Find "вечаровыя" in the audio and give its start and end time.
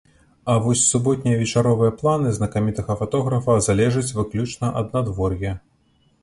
1.41-1.91